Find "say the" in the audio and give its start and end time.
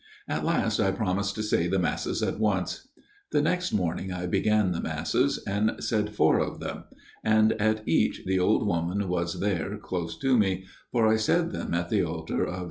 1.43-1.77